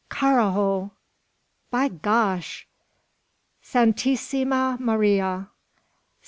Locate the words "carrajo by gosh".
0.09-2.67